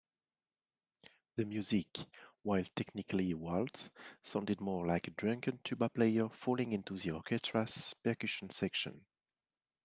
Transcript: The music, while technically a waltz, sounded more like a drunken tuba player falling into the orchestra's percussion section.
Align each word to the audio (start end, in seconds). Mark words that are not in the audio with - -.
The 1.35 1.45
music, 1.45 1.85
while 2.41 2.63
technically 2.75 3.33
a 3.33 3.37
waltz, 3.37 3.91
sounded 4.23 4.59
more 4.59 4.87
like 4.87 5.07
a 5.07 5.11
drunken 5.11 5.59
tuba 5.63 5.89
player 5.89 6.27
falling 6.29 6.71
into 6.71 6.97
the 6.97 7.11
orchestra's 7.11 7.93
percussion 8.03 8.49
section. 8.49 9.05